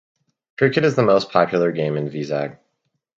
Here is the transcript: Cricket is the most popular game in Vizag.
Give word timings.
Cricket 0.57 0.83
is 0.83 0.95
the 0.95 1.03
most 1.03 1.29
popular 1.29 1.71
game 1.71 1.95
in 1.95 2.09
Vizag. 2.09 2.57